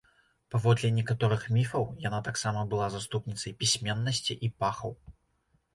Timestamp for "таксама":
2.31-2.65